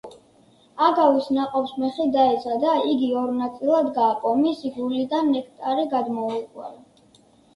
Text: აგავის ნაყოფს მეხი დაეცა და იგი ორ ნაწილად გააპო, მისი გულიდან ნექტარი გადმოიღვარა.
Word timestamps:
აგავის 0.85 1.25
ნაყოფს 1.35 1.73
მეხი 1.81 2.05
დაეცა 2.15 2.55
და 2.63 2.71
იგი 2.93 3.09
ორ 3.19 3.29
ნაწილად 3.41 3.91
გააპო, 3.97 4.31
მისი 4.41 4.71
გულიდან 4.79 5.29
ნექტარი 5.35 5.83
გადმოიღვარა. 5.95 7.05